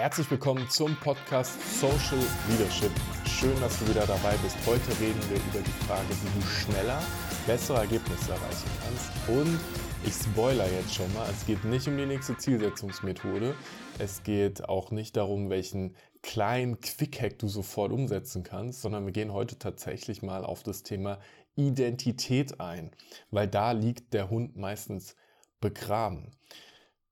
Herzlich 0.00 0.30
willkommen 0.30 0.66
zum 0.70 0.96
Podcast 0.96 1.60
Social 1.78 2.24
Leadership. 2.48 2.90
Schön, 3.26 3.54
dass 3.60 3.78
du 3.78 3.86
wieder 3.86 4.06
dabei 4.06 4.34
bist. 4.42 4.56
Heute 4.64 4.88
reden 4.98 5.20
wir 5.28 5.36
über 5.36 5.60
die 5.62 5.84
Frage, 5.84 6.08
wie 6.08 6.40
du 6.40 6.46
schneller 6.46 7.02
bessere 7.46 7.80
Ergebnisse 7.80 8.32
erreichen 8.32 8.70
kannst. 8.82 9.28
Und 9.28 9.60
ich 10.06 10.14
spoiler 10.14 10.66
jetzt 10.72 10.94
schon 10.94 11.12
mal, 11.12 11.28
es 11.30 11.44
geht 11.44 11.66
nicht 11.66 11.86
um 11.86 11.98
die 11.98 12.06
nächste 12.06 12.34
Zielsetzungsmethode. 12.34 13.54
Es 13.98 14.22
geht 14.22 14.66
auch 14.66 14.90
nicht 14.90 15.18
darum, 15.18 15.50
welchen 15.50 15.94
kleinen 16.22 16.80
Quick-Hack 16.80 17.38
du 17.38 17.48
sofort 17.48 17.92
umsetzen 17.92 18.42
kannst, 18.42 18.80
sondern 18.80 19.04
wir 19.04 19.12
gehen 19.12 19.34
heute 19.34 19.58
tatsächlich 19.58 20.22
mal 20.22 20.46
auf 20.46 20.62
das 20.62 20.82
Thema 20.82 21.18
Identität 21.56 22.58
ein, 22.58 22.90
weil 23.30 23.48
da 23.48 23.72
liegt 23.72 24.14
der 24.14 24.30
Hund 24.30 24.56
meistens 24.56 25.14
begraben. 25.60 26.32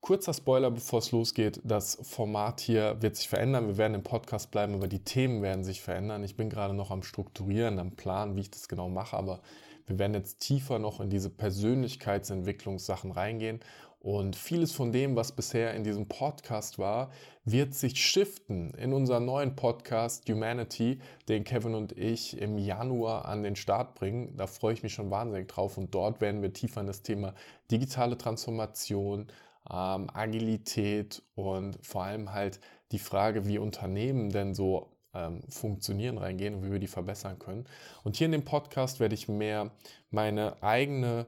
Kurzer 0.01 0.33
Spoiler, 0.33 0.71
bevor 0.71 1.01
es 1.01 1.11
losgeht. 1.11 1.61
Das 1.65 1.99
Format 2.03 2.61
hier 2.61 2.97
wird 3.03 3.17
sich 3.17 3.29
verändern. 3.29 3.67
Wir 3.67 3.77
werden 3.79 3.95
im 3.95 4.05
Podcast 4.05 4.51
bleiben, 4.51 4.75
aber 4.75 4.87
die 4.87 5.05
Themen 5.05 5.43
werden 5.43 5.65
sich 5.65 5.83
verändern. 5.83 6.23
Ich 6.23 6.37
bin 6.37 6.49
gerade 6.49 6.73
noch 6.73 6.91
am 6.91 7.03
Strukturieren, 7.03 7.79
am 7.79 7.91
Plan, 7.91 8.37
wie 8.37 8.41
ich 8.41 8.51
das 8.51 8.69
genau 8.69 8.89
mache, 8.89 9.17
aber 9.17 9.41
wir 9.87 9.99
werden 9.99 10.15
jetzt 10.15 10.41
tiefer 10.41 10.79
noch 10.79 11.01
in 11.01 11.11
diese 11.11 11.31
Persönlichkeitsentwicklungssachen 11.31 13.11
reingehen. 13.11 13.61
Und 14.01 14.37
vieles 14.37 14.73
von 14.73 14.93
dem, 14.93 15.17
was 15.17 15.33
bisher 15.33 15.75
in 15.75 15.83
diesem 15.83 16.07
Podcast 16.07 16.79
war, 16.79 17.11
wird 17.45 17.75
sich 17.75 18.01
shiften 18.01 18.73
in 18.75 18.93
unseren 18.93 19.25
neuen 19.25 19.57
Podcast 19.57 20.29
Humanity, 20.29 21.01
den 21.29 21.43
Kevin 21.43 21.75
und 21.75 21.93
ich 21.99 22.41
im 22.41 22.59
Januar 22.59 23.25
an 23.25 23.43
den 23.43 23.57
Start 23.57 23.97
bringen. 23.97 24.37
Da 24.37 24.47
freue 24.47 24.75
ich 24.75 24.85
mich 24.85 24.95
schon 24.95 25.11
wahnsinnig 25.11 25.49
drauf. 25.49 25.77
Und 25.77 25.95
dort 25.95 26.21
werden 26.21 26.43
wir 26.43 26.53
tiefer 26.53 26.81
in 26.81 26.87
das 26.87 27.03
Thema 27.03 27.35
digitale 27.71 28.17
Transformation, 28.17 29.27
ähm, 29.71 30.09
Agilität 30.13 31.23
und 31.35 31.79
vor 31.85 32.05
allem 32.05 32.33
halt 32.33 32.61
die 32.93 32.99
Frage, 32.99 33.47
wie 33.47 33.59
Unternehmen 33.59 34.31
denn 34.31 34.55
so 34.55 34.91
ähm, 35.15 35.43
funktionieren 35.49 36.19
reingehen 36.19 36.55
und 36.55 36.65
wie 36.65 36.73
wir 36.73 36.79
die 36.79 36.87
verbessern 36.87 37.39
können. 37.39 37.67
Und 38.05 38.17
hier 38.17 38.27
in 38.27 38.33
dem 38.33 38.45
Podcast 38.45 39.01
werde 39.01 39.15
ich 39.15 39.29
mehr 39.29 39.71
meine 40.11 40.63
eigene 40.63 41.27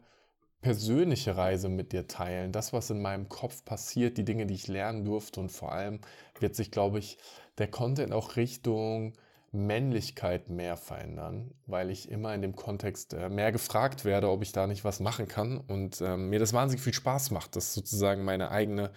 persönliche 0.61 1.37
Reise 1.37 1.69
mit 1.69 1.93
dir 1.93 2.07
teilen, 2.07 2.53
das, 2.53 2.73
was 2.73 2.91
in 2.91 3.01
meinem 3.01 3.29
Kopf 3.29 3.65
passiert, 3.65 4.19
die 4.19 4.25
Dinge, 4.25 4.47
die 4.47 4.55
ich 4.55 4.69
lernen 4.69 5.05
durfte 5.05 5.41
und 5.41 5.51
vor 5.51 5.73
allem 5.73 6.01
wird 6.39 6.55
sich, 6.55 6.71
glaube 6.71 6.99
ich, 6.99 7.19
der 7.59 7.69
Content 7.69 8.13
auch 8.13 8.37
Richtung 8.37 9.15
Männlichkeit 9.53 10.49
mehr 10.49 10.77
verändern, 10.77 11.53
weil 11.67 11.91
ich 11.91 12.09
immer 12.09 12.35
in 12.35 12.43
dem 12.43 12.55
Kontext 12.55 13.15
äh, 13.15 13.29
mehr 13.29 13.51
gefragt 13.51 14.05
werde, 14.05 14.31
ob 14.31 14.43
ich 14.43 14.53
da 14.53 14.67
nicht 14.67 14.85
was 14.85 15.01
machen 15.01 15.27
kann 15.27 15.59
und 15.59 16.01
äh, 16.01 16.17
mir 16.17 16.39
das 16.39 16.53
wahnsinnig 16.53 16.83
viel 16.83 16.95
Spaß 16.95 17.33
macht. 17.33 17.57
Das 17.57 17.67
ist 17.67 17.75
sozusagen 17.75 18.25
meine 18.25 18.51
eigene 18.51 18.93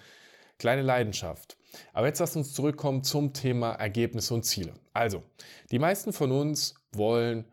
kleine 0.60 0.84
Leidenschaft. 0.84 1.58
Aber 1.92 2.08
jetzt 2.08 2.20
lasst 2.20 2.38
uns 2.38 2.54
zurückkommen 2.54 3.04
zum 3.04 3.34
Thema 3.34 3.74
Ergebnisse 3.74 4.34
und 4.36 4.44
Ziele. 4.44 4.74
Also, 4.94 5.24
die 5.72 5.80
meisten 5.80 6.14
von 6.14 6.32
uns 6.32 6.76
wollen 6.92 7.46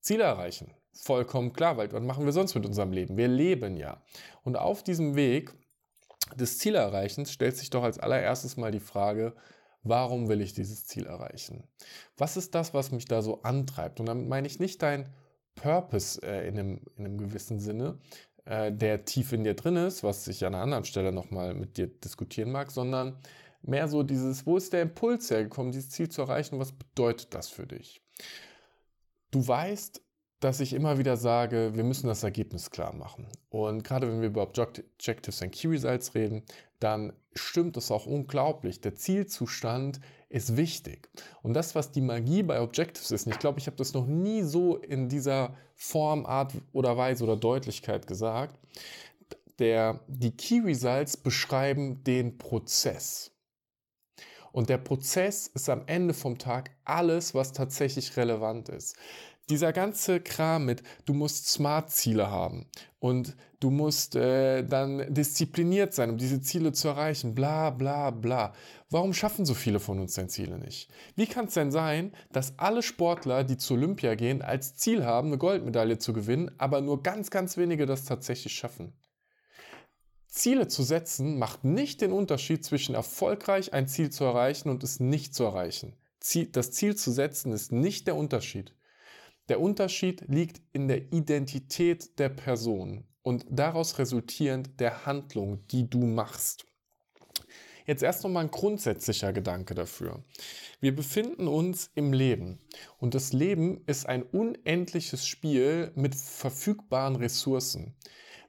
Ziele 0.00 0.22
erreichen. 0.24 0.72
Vollkommen 0.92 1.52
klar, 1.52 1.76
weil 1.76 1.92
was 1.92 2.02
machen 2.02 2.24
wir 2.24 2.32
sonst 2.32 2.54
mit 2.54 2.64
unserem 2.64 2.92
Leben? 2.92 3.16
Wir 3.16 3.26
leben 3.26 3.76
ja. 3.76 4.00
Und 4.44 4.56
auf 4.56 4.84
diesem 4.84 5.16
Weg 5.16 5.52
des 6.36 6.58
Zielerreichens 6.58 7.32
stellt 7.32 7.56
sich 7.56 7.70
doch 7.70 7.82
als 7.82 7.98
allererstes 7.98 8.56
mal 8.56 8.70
die 8.70 8.80
Frage, 8.80 9.34
Warum 9.84 10.28
will 10.28 10.40
ich 10.40 10.54
dieses 10.54 10.86
Ziel 10.86 11.06
erreichen? 11.06 11.68
Was 12.16 12.36
ist 12.36 12.54
das, 12.54 12.72
was 12.72 12.90
mich 12.90 13.04
da 13.04 13.22
so 13.22 13.42
antreibt? 13.42 14.00
Und 14.00 14.06
damit 14.06 14.26
meine 14.28 14.46
ich 14.46 14.58
nicht 14.58 14.82
dein 14.82 15.10
Purpose 15.54 16.20
äh, 16.22 16.48
in, 16.48 16.58
einem, 16.58 16.80
in 16.96 17.04
einem 17.04 17.18
gewissen 17.18 17.60
Sinne, 17.60 17.98
äh, 18.46 18.72
der 18.72 19.04
tief 19.04 19.32
in 19.32 19.44
dir 19.44 19.54
drin 19.54 19.76
ist, 19.76 20.02
was 20.02 20.26
ich 20.26 20.44
an 20.44 20.54
einer 20.54 20.62
anderen 20.62 20.84
Stelle 20.84 21.12
nochmal 21.12 21.54
mit 21.54 21.76
dir 21.76 21.86
diskutieren 21.86 22.50
mag, 22.50 22.70
sondern 22.70 23.18
mehr 23.62 23.86
so 23.88 24.02
dieses, 24.02 24.46
wo 24.46 24.56
ist 24.56 24.72
der 24.72 24.82
Impuls 24.82 25.30
hergekommen, 25.30 25.70
dieses 25.70 25.90
Ziel 25.90 26.08
zu 26.08 26.22
erreichen? 26.22 26.58
Was 26.58 26.72
bedeutet 26.72 27.34
das 27.34 27.48
für 27.48 27.66
dich? 27.66 28.02
Du 29.30 29.46
weißt, 29.46 30.02
dass 30.44 30.60
ich 30.60 30.74
immer 30.74 30.98
wieder 30.98 31.16
sage, 31.16 31.70
wir 31.74 31.84
müssen 31.84 32.06
das 32.06 32.22
Ergebnis 32.22 32.70
klar 32.70 32.94
machen. 32.94 33.26
Und 33.48 33.82
gerade 33.82 34.06
wenn 34.06 34.20
wir 34.20 34.28
über 34.28 34.42
Objectives 34.42 35.40
and 35.40 35.52
Key 35.52 35.68
Results 35.68 36.14
reden, 36.14 36.42
dann 36.80 37.14
stimmt 37.32 37.78
es 37.78 37.90
auch 37.90 38.04
unglaublich. 38.04 38.82
Der 38.82 38.94
Zielzustand 38.94 40.00
ist 40.28 40.58
wichtig. 40.58 41.08
Und 41.42 41.54
das, 41.54 41.74
was 41.74 41.92
die 41.92 42.02
Magie 42.02 42.42
bei 42.42 42.60
Objectives 42.60 43.10
ist, 43.10 43.24
und 43.24 43.32
ich 43.32 43.38
glaube, 43.38 43.58
ich 43.58 43.66
habe 43.66 43.78
das 43.78 43.94
noch 43.94 44.06
nie 44.06 44.42
so 44.42 44.76
in 44.76 45.08
dieser 45.08 45.56
Form, 45.76 46.26
Art 46.26 46.52
oder 46.72 46.94
Weise 46.98 47.24
oder 47.24 47.36
Deutlichkeit 47.36 48.06
gesagt, 48.06 48.58
der, 49.58 50.00
die 50.08 50.36
Key 50.36 50.60
Results 50.60 51.16
beschreiben 51.16 52.04
den 52.04 52.36
Prozess. 52.36 53.30
Und 54.52 54.68
der 54.68 54.78
Prozess 54.78 55.46
ist 55.48 55.70
am 55.70 55.84
Ende 55.86 56.12
vom 56.12 56.36
Tag 56.38 56.70
alles, 56.84 57.34
was 57.34 57.52
tatsächlich 57.52 58.16
relevant 58.18 58.68
ist 58.68 58.96
dieser 59.50 59.72
ganze 59.72 60.20
Kram 60.20 60.64
mit, 60.66 60.82
du 61.04 61.14
musst 61.14 61.48
Smart-Ziele 61.48 62.30
haben 62.30 62.66
und 62.98 63.36
du 63.60 63.70
musst 63.70 64.16
äh, 64.16 64.62
dann 64.62 65.12
diszipliniert 65.12 65.94
sein, 65.94 66.10
um 66.10 66.18
diese 66.18 66.40
Ziele 66.40 66.72
zu 66.72 66.88
erreichen, 66.88 67.34
bla 67.34 67.70
bla 67.70 68.10
bla. 68.10 68.54
Warum 68.90 69.12
schaffen 69.12 69.44
so 69.44 69.54
viele 69.54 69.80
von 69.80 69.98
uns 69.98 70.14
denn 70.14 70.28
Ziele 70.28 70.58
nicht? 70.58 70.90
Wie 71.16 71.26
kann 71.26 71.46
es 71.46 71.54
denn 71.54 71.70
sein, 71.70 72.12
dass 72.32 72.58
alle 72.58 72.82
Sportler, 72.82 73.44
die 73.44 73.56
zu 73.56 73.74
Olympia 73.74 74.14
gehen, 74.14 74.40
als 74.42 74.76
Ziel 74.76 75.04
haben, 75.04 75.28
eine 75.28 75.38
Goldmedaille 75.38 75.98
zu 75.98 76.12
gewinnen, 76.12 76.50
aber 76.58 76.80
nur 76.80 77.02
ganz, 77.02 77.30
ganz 77.30 77.56
wenige 77.56 77.86
das 77.86 78.04
tatsächlich 78.04 78.54
schaffen? 78.54 78.92
Ziele 80.34 80.66
zu 80.66 80.82
setzen 80.82 81.38
macht 81.38 81.62
nicht 81.62 82.00
den 82.00 82.10
Unterschied 82.10 82.64
zwischen 82.64 82.94
erfolgreich 82.96 83.72
ein 83.72 83.86
Ziel 83.86 84.10
zu 84.10 84.24
erreichen 84.24 84.68
und 84.68 84.82
es 84.82 84.98
nicht 84.98 85.32
zu 85.34 85.44
erreichen. 85.44 85.94
Das 86.52 86.72
Ziel 86.72 86.96
zu 86.96 87.12
setzen 87.12 87.52
ist 87.52 87.70
nicht 87.70 88.08
der 88.08 88.16
Unterschied. 88.16 88.74
Der 89.50 89.60
Unterschied 89.60 90.22
liegt 90.26 90.62
in 90.72 90.88
der 90.88 91.12
Identität 91.12 92.18
der 92.18 92.30
Person 92.30 93.04
und 93.22 93.44
daraus 93.50 93.98
resultierend 93.98 94.80
der 94.80 95.04
Handlung, 95.04 95.66
die 95.68 95.88
du 95.88 96.06
machst. 96.06 96.64
Jetzt 97.86 98.02
erst 98.02 98.24
nochmal 98.24 98.44
ein 98.44 98.50
grundsätzlicher 98.50 99.34
Gedanke 99.34 99.74
dafür. 99.74 100.24
Wir 100.80 100.96
befinden 100.96 101.46
uns 101.46 101.90
im 101.94 102.14
Leben 102.14 102.58
und 102.98 103.14
das 103.14 103.34
Leben 103.34 103.82
ist 103.86 104.08
ein 104.08 104.22
unendliches 104.22 105.26
Spiel 105.26 105.92
mit 105.94 106.14
verfügbaren 106.14 107.16
Ressourcen. 107.16 107.94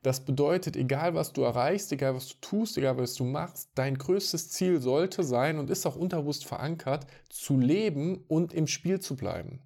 Das 0.02 0.24
bedeutet, 0.24 0.78
egal 0.78 1.16
was 1.16 1.34
du 1.34 1.42
erreichst, 1.42 1.92
egal 1.92 2.16
was 2.16 2.30
du 2.30 2.36
tust, 2.40 2.78
egal 2.78 2.98
was 2.98 3.16
du 3.16 3.26
machst, 3.26 3.72
dein 3.76 3.98
größtes 3.98 4.52
Ziel 4.52 4.80
sollte 4.80 5.24
sein 5.24 5.58
und 5.58 5.70
ist 5.70 5.86
auch 5.86 5.98
unterbewusst 5.98 6.46
verankert, 6.46 7.06
zu 7.28 7.58
leben 7.58 8.24
und 8.30 8.54
im 8.54 8.68
Spiel 8.68 9.02
zu 9.02 9.18
bleiben. 9.18 9.65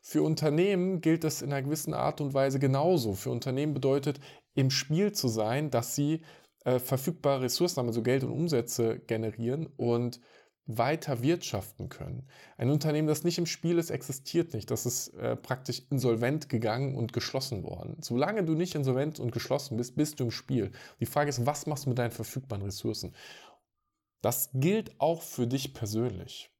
Für 0.00 0.22
Unternehmen 0.22 1.00
gilt 1.00 1.24
das 1.24 1.42
in 1.42 1.52
einer 1.52 1.62
gewissen 1.62 1.94
Art 1.94 2.20
und 2.20 2.34
Weise 2.34 2.58
genauso. 2.58 3.14
Für 3.14 3.30
Unternehmen 3.30 3.74
bedeutet 3.74 4.20
im 4.54 4.70
Spiel 4.70 5.12
zu 5.12 5.28
sein, 5.28 5.70
dass 5.70 5.94
sie 5.94 6.22
äh, 6.64 6.78
verfügbare 6.78 7.42
Ressourcen, 7.42 7.86
also 7.86 8.02
Geld 8.02 8.24
und 8.24 8.32
Umsätze 8.32 8.98
generieren 8.98 9.66
und 9.76 10.20
weiter 10.66 11.22
wirtschaften 11.22 11.88
können. 11.88 12.28
Ein 12.56 12.70
Unternehmen, 12.70 13.08
das 13.08 13.24
nicht 13.24 13.38
im 13.38 13.46
Spiel 13.46 13.78
ist, 13.78 13.90
existiert 13.90 14.54
nicht. 14.54 14.70
Das 14.70 14.86
ist 14.86 15.08
äh, 15.14 15.36
praktisch 15.36 15.82
insolvent 15.90 16.48
gegangen 16.48 16.94
und 16.94 17.12
geschlossen 17.12 17.64
worden. 17.64 17.96
Solange 18.00 18.44
du 18.44 18.54
nicht 18.54 18.74
insolvent 18.74 19.18
und 19.18 19.32
geschlossen 19.32 19.76
bist, 19.76 19.96
bist 19.96 20.20
du 20.20 20.24
im 20.24 20.30
Spiel. 20.30 20.70
Die 21.00 21.06
Frage 21.06 21.30
ist, 21.30 21.44
was 21.46 21.66
machst 21.66 21.86
du 21.86 21.90
mit 21.90 21.98
deinen 21.98 22.12
verfügbaren 22.12 22.64
Ressourcen? 22.64 23.14
Das 24.22 24.50
gilt 24.54 25.00
auch 25.00 25.22
für 25.22 25.46
dich 25.46 25.74
persönlich. 25.74 26.52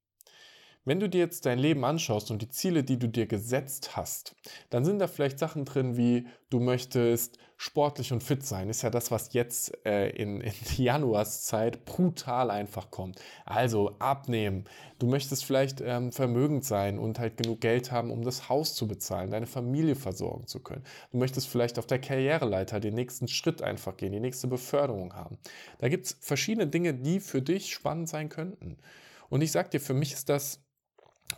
Wenn 0.87 0.99
du 0.99 1.11
dir 1.11 1.19
jetzt 1.19 1.45
dein 1.45 1.59
Leben 1.59 1.85
anschaust 1.85 2.31
und 2.31 2.41
die 2.41 2.49
Ziele, 2.49 2.83
die 2.83 2.99
du 2.99 3.07
dir 3.07 3.27
gesetzt 3.27 3.97
hast, 3.97 4.35
dann 4.71 4.85
sind 4.85 4.99
da 4.99 5.09
vielleicht 5.09 5.39
Sachen 5.39 5.67
drin 5.67 5.99
wie 5.99 6.27
du 6.49 6.59
möchtest 6.59 7.39
sportlich 7.59 8.15
und 8.15 8.23
fit 8.23 8.47
sein. 8.47 8.71
Ist 8.71 8.81
ja 8.81 8.89
das, 8.89 9.11
was 9.11 9.35
jetzt 9.35 9.85
äh, 9.85 10.09
in, 10.09 10.41
in 10.41 10.53
Januarszeit 10.79 11.85
brutal 11.85 12.51
einfach 12.51 12.91
kommt. 12.91 13.21
Also 13.45 13.95
abnehmen. 13.99 14.65
Du 14.99 15.07
möchtest 15.07 15.45
vielleicht 15.45 15.83
ähm, 15.83 16.13
vermögend 16.13 16.65
sein 16.65 16.99
und 16.99 17.19
halt 17.19 17.37
genug 17.37 17.61
Geld 17.61 17.93
haben, 17.93 18.11
um 18.11 18.25
das 18.25 18.49
Haus 18.49 18.75
zu 18.75 18.89
bezahlen, 18.89 19.31
deine 19.31 19.47
Familie 19.47 19.97
versorgen 19.97 20.47
zu 20.47 20.61
können. 20.61 20.85
Du 21.13 21.19
möchtest 21.19 21.49
vielleicht 21.49 21.79
auf 21.79 21.87
der 21.87 22.01
Karriereleiter 22.01 22.81
den 22.81 22.95
nächsten 22.95 23.29
Schritt 23.29 23.61
einfach 23.61 23.99
gehen, 23.99 24.13
die 24.13 24.21
nächste 24.21 24.49
Beförderung 24.49 25.15
haben. 25.15 25.37
Da 25.79 25.91
gibt 25.91 26.07
es 26.07 26.17
verschiedene 26.21 26.67
Dinge, 26.67 26.95
die 26.95 27.21
für 27.21 27.43
dich 27.43 27.71
spannend 27.71 28.09
sein 28.09 28.31
könnten. 28.31 28.79
Und 29.29 29.43
ich 29.43 29.53
sag 29.53 29.71
dir, 29.71 29.81
für 29.81 29.95
mich 29.95 30.15
ist 30.15 30.31
das 30.31 30.61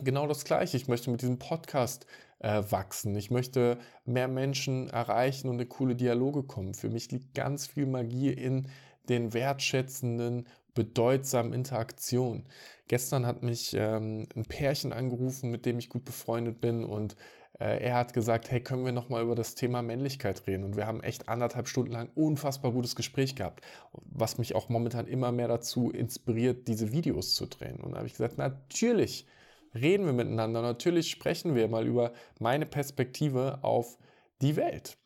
genau 0.01 0.27
das 0.27 0.45
Gleiche. 0.45 0.77
Ich 0.77 0.87
möchte 0.87 1.11
mit 1.11 1.21
diesem 1.21 1.39
Podcast 1.39 2.05
äh, 2.39 2.63
wachsen. 2.69 3.15
Ich 3.15 3.31
möchte 3.31 3.77
mehr 4.05 4.27
Menschen 4.27 4.89
erreichen 4.89 5.49
und 5.49 5.59
in 5.59 5.69
coole 5.69 5.95
Dialoge 5.95 6.43
kommen. 6.43 6.73
Für 6.73 6.89
mich 6.89 7.11
liegt 7.11 7.33
ganz 7.33 7.67
viel 7.67 7.85
Magie 7.85 8.31
in 8.31 8.67
den 9.09 9.33
wertschätzenden, 9.33 10.47
bedeutsamen 10.73 11.53
Interaktionen. 11.53 12.45
Gestern 12.87 13.25
hat 13.25 13.43
mich 13.43 13.73
ähm, 13.77 14.27
ein 14.35 14.45
Pärchen 14.45 14.93
angerufen, 14.93 15.51
mit 15.51 15.65
dem 15.65 15.79
ich 15.79 15.89
gut 15.89 16.05
befreundet 16.05 16.61
bin 16.61 16.83
und 16.83 17.15
Äh, 17.59 17.83
er 17.83 17.93
hat 17.97 18.13
gesagt, 18.13 18.49
hey, 18.49 18.61
können 18.61 18.83
wir 18.83 18.91
noch 18.91 19.09
mal 19.09 19.21
über 19.21 19.35
das 19.35 19.53
Thema 19.53 19.83
Männlichkeit 19.83 20.47
reden? 20.47 20.63
Und 20.63 20.75
wir 20.75 20.87
haben 20.87 21.03
echt 21.03 21.29
anderthalb 21.29 21.67
Stunden 21.67 21.91
lang 21.91 22.09
unfassbar 22.15 22.71
gutes 22.71 22.95
Gespräch 22.95 23.35
gehabt, 23.35 23.61
was 23.93 24.39
mich 24.39 24.55
auch 24.55 24.69
momentan 24.69 25.05
immer 25.05 25.31
mehr 25.31 25.47
dazu 25.47 25.91
inspiriert, 25.91 26.67
diese 26.67 26.91
Videos 26.91 27.35
zu 27.35 27.45
drehen. 27.45 27.79
Und 27.79 27.91
da 27.91 27.97
habe 27.97 28.07
ich 28.07 28.13
gesagt, 28.13 28.39
natürlich 28.39 29.27
reden 29.73 30.05
wir 30.05 30.13
miteinander, 30.13 30.61
natürlich 30.61 31.09
sprechen 31.09 31.55
wir 31.55 31.67
mal 31.67 31.87
über 31.87 32.13
meine 32.39 32.65
Perspektive 32.65 33.59
auf 33.61 33.97
die 34.41 34.55
Welt. 34.55 34.97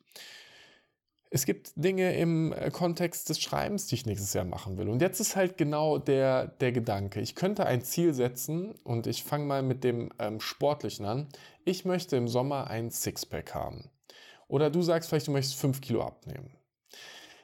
Es 1.30 1.44
gibt 1.44 1.72
Dinge 1.76 2.16
im 2.16 2.52
äh, 2.52 2.70
Kontext 2.70 3.28
des 3.28 3.40
Schreibens, 3.40 3.86
die 3.86 3.96
ich 3.96 4.06
nächstes 4.06 4.32
Jahr 4.32 4.46
machen 4.46 4.78
will. 4.78 4.88
Und 4.88 5.02
jetzt 5.02 5.20
ist 5.20 5.36
halt 5.36 5.58
genau 5.58 5.98
der, 5.98 6.46
der 6.46 6.72
Gedanke. 6.72 7.20
Ich 7.20 7.34
könnte 7.34 7.66
ein 7.66 7.82
Ziel 7.82 8.14
setzen 8.14 8.72
und 8.82 9.06
ich 9.06 9.24
fange 9.24 9.44
mal 9.44 9.62
mit 9.62 9.84
dem 9.84 10.10
ähm, 10.18 10.40
Sportlichen 10.40 11.04
an. 11.04 11.28
Ich 11.64 11.84
möchte 11.84 12.16
im 12.16 12.28
Sommer 12.28 12.68
ein 12.68 12.90
Sixpack 12.90 13.54
haben. 13.54 13.90
Oder 14.48 14.70
du 14.70 14.80
sagst 14.80 15.10
vielleicht, 15.10 15.26
du 15.26 15.32
möchtest 15.32 15.60
5 15.60 15.82
Kilo 15.82 16.02
abnehmen. 16.02 16.57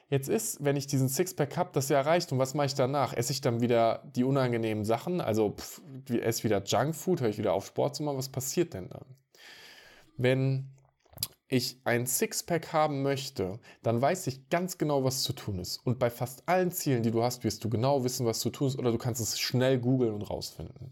Jetzt 0.07 0.29
ist, 0.29 0.63
wenn 0.63 0.75
ich 0.75 0.85
diesen 0.85 1.09
Sixpack 1.09 1.57
habe, 1.57 1.71
das 1.73 1.89
ja 1.89 1.97
erreicht. 1.97 2.31
Und 2.31 2.37
was 2.37 2.53
mache 2.53 2.67
ich 2.67 2.75
danach? 2.75 3.13
Esse 3.13 3.31
ich 3.31 3.41
dann 3.41 3.61
wieder 3.61 4.03
die 4.15 4.23
unangenehmen 4.23 4.85
Sachen? 4.85 5.19
Also 5.19 5.55
pff, 5.57 5.81
esse 6.09 6.43
wieder 6.43 6.63
Junkfood? 6.63 7.21
Höre 7.21 7.29
ich 7.29 7.37
wieder 7.39 7.53
auf 7.53 7.65
Sport 7.65 7.95
zu 7.95 8.03
machen? 8.03 8.17
Was 8.17 8.29
passiert 8.29 8.73
denn 8.75 8.89
dann? 8.89 9.05
Wenn 10.17 10.69
ich 11.47 11.79
ein 11.85 12.05
Sixpack 12.05 12.73
haben 12.73 13.01
möchte, 13.01 13.59
dann 13.83 14.01
weiß 14.01 14.27
ich 14.27 14.49
ganz 14.49 14.77
genau, 14.77 15.03
was 15.03 15.23
zu 15.23 15.33
tun 15.33 15.59
ist. 15.59 15.77
Und 15.85 15.99
bei 15.99 16.09
fast 16.09 16.47
allen 16.47 16.71
Zielen, 16.71 17.03
die 17.03 17.11
du 17.11 17.23
hast, 17.23 17.43
wirst 17.43 17.63
du 17.63 17.69
genau 17.69 18.03
wissen, 18.03 18.25
was 18.25 18.39
zu 18.39 18.49
tun 18.49 18.67
ist 18.67 18.77
oder 18.77 18.91
du 18.91 18.97
kannst 18.97 19.21
es 19.21 19.39
schnell 19.39 19.79
googeln 19.79 20.13
und 20.13 20.23
rausfinden. 20.23 20.91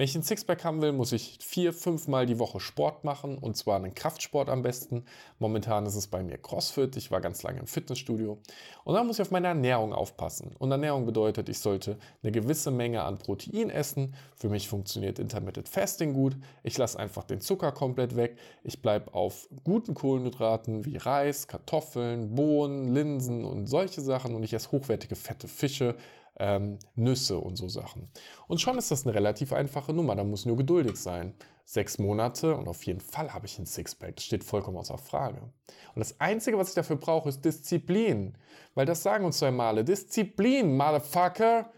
Wenn 0.00 0.06
ich 0.06 0.14
ein 0.14 0.22
Sixpack 0.22 0.64
haben 0.64 0.80
will, 0.80 0.92
muss 0.92 1.12
ich 1.12 1.36
vier, 1.42 1.74
fünf 1.74 2.08
Mal 2.08 2.24
die 2.24 2.38
Woche 2.38 2.58
Sport 2.58 3.04
machen 3.04 3.36
und 3.36 3.58
zwar 3.58 3.76
einen 3.76 3.94
Kraftsport 3.94 4.48
am 4.48 4.62
besten. 4.62 5.04
Momentan 5.38 5.84
ist 5.84 5.94
es 5.94 6.06
bei 6.06 6.22
mir 6.22 6.38
CrossFit. 6.38 6.96
Ich 6.96 7.10
war 7.10 7.20
ganz 7.20 7.42
lange 7.42 7.60
im 7.60 7.66
Fitnessstudio. 7.66 8.38
Und 8.84 8.94
dann 8.94 9.06
muss 9.06 9.16
ich 9.16 9.20
auf 9.20 9.30
meine 9.30 9.48
Ernährung 9.48 9.92
aufpassen. 9.92 10.56
Und 10.58 10.70
Ernährung 10.70 11.04
bedeutet, 11.04 11.50
ich 11.50 11.58
sollte 11.58 11.98
eine 12.22 12.32
gewisse 12.32 12.70
Menge 12.70 13.02
an 13.02 13.18
Protein 13.18 13.68
essen. 13.68 14.14
Für 14.36 14.48
mich 14.48 14.70
funktioniert 14.70 15.18
Intermittent 15.18 15.68
Fasting 15.68 16.14
gut. 16.14 16.34
Ich 16.62 16.78
lasse 16.78 16.98
einfach 16.98 17.24
den 17.24 17.42
Zucker 17.42 17.70
komplett 17.70 18.16
weg. 18.16 18.38
Ich 18.64 18.80
bleibe 18.80 19.12
auf 19.12 19.50
guten 19.64 19.92
Kohlenhydraten 19.92 20.86
wie 20.86 20.96
Reis, 20.96 21.46
Kartoffeln, 21.46 22.34
Bohnen, 22.34 22.94
Linsen 22.94 23.44
und 23.44 23.66
solche 23.66 24.00
Sachen. 24.00 24.34
Und 24.34 24.44
ich 24.44 24.54
esse 24.54 24.72
hochwertige 24.72 25.14
fette 25.14 25.46
Fische, 25.46 25.94
ähm, 26.38 26.78
Nüsse 26.94 27.38
und 27.38 27.56
so 27.56 27.68
Sachen. 27.68 28.10
Und 28.48 28.60
schon 28.60 28.78
ist 28.78 28.90
das 28.90 29.06
eine 29.06 29.14
relativ 29.14 29.52
einfache 29.52 29.92
Nummer. 29.92 30.16
Da 30.16 30.24
muss 30.24 30.46
nur 30.46 30.56
geduldig 30.56 30.96
sein. 30.96 31.34
Sechs 31.64 31.98
Monate 31.98 32.56
und 32.56 32.66
auf 32.66 32.82
jeden 32.84 33.00
Fall 33.00 33.32
habe 33.32 33.46
ich 33.46 33.58
ein 33.58 33.66
Sixpack. 33.66 34.16
Das 34.16 34.24
steht 34.24 34.42
vollkommen 34.42 34.76
außer 34.76 34.98
Frage. 34.98 35.40
Und 35.40 36.00
das 36.00 36.20
Einzige, 36.20 36.58
was 36.58 36.70
ich 36.70 36.74
dafür 36.74 36.96
brauche, 36.96 37.28
ist 37.28 37.44
Disziplin. 37.44 38.36
Weil 38.74 38.86
das 38.86 39.02
sagen 39.02 39.24
uns 39.24 39.38
zwei 39.38 39.50
Male. 39.50 39.84
Disziplin, 39.84 40.76
Motherfucker. 40.76 41.70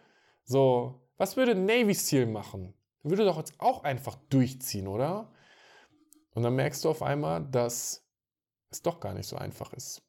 So, 0.44 1.00
was 1.18 1.36
würde 1.36 1.54
Navy 1.54 1.94
Seal 1.94 2.26
machen? 2.26 2.74
Würde 3.02 3.24
doch 3.24 3.36
jetzt 3.36 3.54
auch 3.58 3.84
einfach 3.84 4.16
durchziehen, 4.30 4.86
oder? 4.86 5.30
Und 6.34 6.42
dann 6.42 6.54
merkst 6.54 6.84
du 6.84 6.90
auf 6.90 7.02
einmal, 7.02 7.44
dass 7.50 8.06
es 8.70 8.80
doch 8.80 9.00
gar 9.00 9.12
nicht 9.12 9.26
so 9.26 9.36
einfach 9.36 9.72
ist 9.74 10.02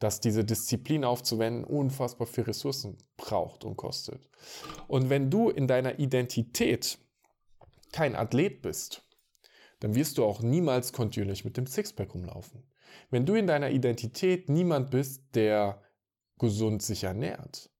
dass 0.00 0.20
diese 0.20 0.44
Disziplin 0.44 1.04
aufzuwenden 1.04 1.62
unfassbar 1.62 2.26
viel 2.26 2.44
Ressourcen 2.44 2.98
braucht 3.16 3.64
und 3.64 3.76
kostet. 3.76 4.28
Und 4.88 5.10
wenn 5.10 5.30
du 5.30 5.50
in 5.50 5.68
deiner 5.68 5.98
Identität 5.98 6.98
kein 7.92 8.16
Athlet 8.16 8.62
bist, 8.62 9.06
dann 9.80 9.94
wirst 9.94 10.18
du 10.18 10.24
auch 10.24 10.40
niemals 10.42 10.92
kontinuierlich 10.92 11.44
mit 11.44 11.56
dem 11.56 11.66
Sixpack 11.66 12.14
rumlaufen. 12.14 12.64
Wenn 13.10 13.26
du 13.26 13.34
in 13.34 13.46
deiner 13.46 13.70
Identität 13.70 14.48
niemand 14.48 14.90
bist, 14.90 15.22
der 15.34 15.82
gesund 16.38 16.82
sich 16.82 17.04
ernährt, 17.04 17.70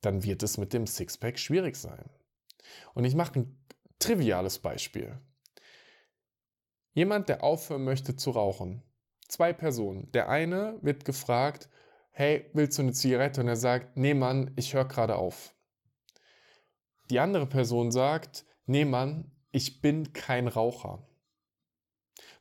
dann 0.00 0.24
wird 0.24 0.42
es 0.42 0.58
mit 0.58 0.72
dem 0.72 0.86
Sixpack 0.86 1.38
schwierig 1.38 1.76
sein. 1.76 2.08
Und 2.94 3.04
ich 3.04 3.14
mache 3.14 3.40
ein 3.40 3.66
triviales 3.98 4.58
Beispiel. 4.58 5.20
Jemand, 6.94 7.28
der 7.28 7.44
aufhören 7.44 7.84
möchte 7.84 8.16
zu 8.16 8.30
rauchen, 8.30 8.82
zwei 9.28 9.52
Personen. 9.52 10.10
Der 10.12 10.28
eine 10.28 10.78
wird 10.82 11.04
gefragt, 11.04 11.68
hey, 12.10 12.50
willst 12.52 12.78
du 12.78 12.82
eine 12.82 12.92
Zigarette? 12.92 13.40
Und 13.40 13.48
er 13.48 13.56
sagt, 13.56 13.96
nee 13.96 14.14
Mann, 14.14 14.50
ich 14.56 14.74
höre 14.74 14.86
gerade 14.86 15.16
auf. 15.16 15.54
Die 17.10 17.20
andere 17.20 17.46
Person 17.46 17.92
sagt, 17.92 18.44
nee 18.66 18.84
Mann, 18.84 19.30
ich 19.52 19.80
bin 19.80 20.12
kein 20.12 20.48
Raucher. 20.48 21.06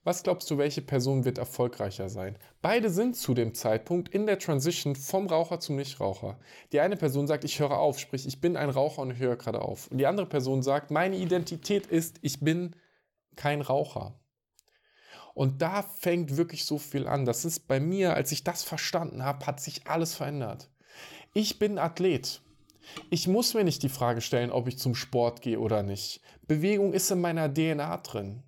Was 0.05 0.21
glaubst 0.21 0.51
du, 0.51 0.59
welche 0.59 0.83
Person 0.83 1.25
wird 1.25 1.39
erfolgreicher 1.39 2.09
sein? 2.09 2.37
Beide 2.61 2.91
sind 2.91 3.15
zu 3.15 3.33
dem 3.33 3.55
Zeitpunkt 3.55 4.07
in 4.09 4.27
der 4.27 4.37
Transition 4.37 4.95
vom 4.95 5.25
Raucher 5.25 5.59
zum 5.59 5.77
Nichtraucher. 5.77 6.39
Die 6.71 6.79
eine 6.79 6.95
Person 6.95 7.25
sagt, 7.25 7.43
ich 7.43 7.59
höre 7.59 7.79
auf, 7.79 7.97
sprich, 7.97 8.27
ich 8.27 8.39
bin 8.39 8.55
ein 8.55 8.69
Raucher 8.69 9.01
und 9.01 9.17
höre 9.17 9.35
gerade 9.35 9.63
auf. 9.63 9.87
Und 9.87 9.97
die 9.97 10.05
andere 10.05 10.27
Person 10.27 10.61
sagt, 10.61 10.91
meine 10.91 11.17
Identität 11.17 11.87
ist, 11.87 12.19
ich 12.21 12.39
bin 12.39 12.75
kein 13.35 13.61
Raucher. 13.61 14.19
Und 15.35 15.61
da 15.61 15.83
fängt 15.83 16.37
wirklich 16.37 16.63
so 16.63 16.77
viel 16.77 17.07
an. 17.07 17.25
Das 17.25 17.43
ist 17.43 17.67
bei 17.67 17.81
mir, 17.81 18.15
als 18.15 18.31
ich 18.31 18.45
das 18.45 18.63
verstanden 18.63 19.23
habe, 19.23 19.45
hat 19.45 19.59
sich 19.59 19.85
alles 19.85 20.15
verändert. 20.15 20.69
Ich 21.33 21.59
bin 21.59 21.77
Athlet. 21.77 22.41
Ich 23.09 23.27
muss 23.27 23.53
mir 23.53 23.65
nicht 23.65 23.83
die 23.83 23.89
Frage 23.89 24.21
stellen, 24.21 24.49
ob 24.49 24.69
ich 24.69 24.77
zum 24.77 24.95
Sport 24.95 25.41
gehe 25.41 25.59
oder 25.59 25.83
nicht. 25.83 26.21
Bewegung 26.47 26.93
ist 26.93 27.11
in 27.11 27.19
meiner 27.19 27.53
DNA 27.53 27.97
drin. 27.97 28.43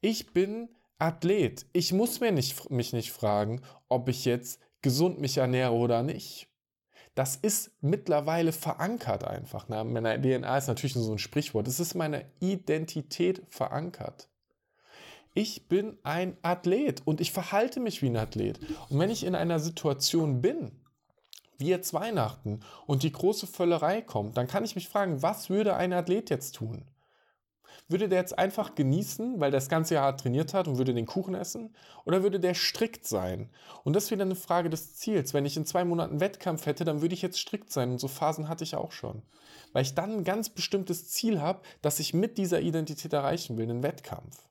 Ich 0.00 0.32
bin 0.32 0.68
Athlet. 0.98 1.66
Ich 1.72 1.92
muss 1.92 2.18
mir 2.18 2.32
nicht, 2.32 2.68
mich 2.70 2.92
nicht 2.92 3.12
fragen, 3.12 3.62
ob 3.88 4.08
ich 4.08 4.24
jetzt 4.24 4.58
gesund 4.82 5.20
mich 5.20 5.36
ernähre 5.36 5.74
oder 5.74 6.02
nicht. 6.02 6.48
Das 7.14 7.36
ist 7.36 7.70
mittlerweile 7.80 8.50
verankert 8.50 9.22
einfach. 9.22 9.66
Na, 9.68 9.84
meine 9.84 10.20
DNA 10.20 10.58
ist 10.58 10.66
natürlich 10.66 10.96
nur 10.96 11.04
so 11.04 11.12
ein 11.12 11.18
Sprichwort. 11.18 11.68
Es 11.68 11.78
ist 11.78 11.94
meine 11.94 12.28
Identität 12.40 13.42
verankert 13.50 14.29
ich 15.34 15.68
bin 15.68 15.96
ein 16.02 16.36
Athlet 16.42 17.02
und 17.06 17.20
ich 17.20 17.32
verhalte 17.32 17.80
mich 17.80 18.02
wie 18.02 18.10
ein 18.10 18.16
Athlet. 18.16 18.58
Und 18.88 18.98
wenn 18.98 19.10
ich 19.10 19.24
in 19.24 19.34
einer 19.34 19.60
Situation 19.60 20.40
bin, 20.40 20.72
wie 21.58 21.68
jetzt 21.68 21.94
Weihnachten 21.94 22.60
und 22.86 23.02
die 23.02 23.12
große 23.12 23.46
Völlerei 23.46 24.02
kommt, 24.02 24.36
dann 24.36 24.48
kann 24.48 24.64
ich 24.64 24.74
mich 24.74 24.88
fragen, 24.88 25.22
was 25.22 25.50
würde 25.50 25.76
ein 25.76 25.92
Athlet 25.92 26.30
jetzt 26.30 26.56
tun? 26.56 26.84
Würde 27.88 28.08
der 28.08 28.20
jetzt 28.20 28.38
einfach 28.38 28.74
genießen, 28.76 29.40
weil 29.40 29.50
der 29.50 29.58
das 29.58 29.68
ganze 29.68 29.94
Jahr 29.94 30.16
trainiert 30.16 30.54
hat 30.54 30.68
und 30.68 30.78
würde 30.78 30.94
den 30.94 31.06
Kuchen 31.06 31.34
essen? 31.34 31.74
Oder 32.04 32.22
würde 32.22 32.38
der 32.38 32.54
strikt 32.54 33.06
sein? 33.06 33.50
Und 33.82 33.94
das 33.94 34.04
ist 34.04 34.10
wieder 34.12 34.22
eine 34.22 34.36
Frage 34.36 34.70
des 34.70 34.94
Ziels. 34.94 35.34
Wenn 35.34 35.44
ich 35.44 35.56
in 35.56 35.66
zwei 35.66 35.84
Monaten 35.84 36.20
Wettkampf 36.20 36.66
hätte, 36.66 36.84
dann 36.84 37.02
würde 37.02 37.14
ich 37.14 37.22
jetzt 37.22 37.38
strikt 37.38 37.72
sein. 37.72 37.90
Und 37.90 37.98
so 37.98 38.06
Phasen 38.06 38.48
hatte 38.48 38.62
ich 38.62 38.76
auch 38.76 38.92
schon. 38.92 39.22
Weil 39.72 39.82
ich 39.82 39.94
dann 39.94 40.18
ein 40.18 40.24
ganz 40.24 40.50
bestimmtes 40.50 41.08
Ziel 41.08 41.40
habe, 41.40 41.62
das 41.82 41.98
ich 41.98 42.14
mit 42.14 42.38
dieser 42.38 42.60
Identität 42.60 43.12
erreichen 43.12 43.58
will, 43.58 43.68
einen 43.68 43.82
Wettkampf. 43.82 44.49